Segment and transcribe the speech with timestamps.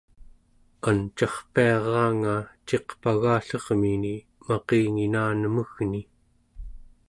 [0.89, 2.35] ancarpiaraanga
[2.67, 4.15] ciqpagallermini
[4.47, 6.01] maqinginanemegni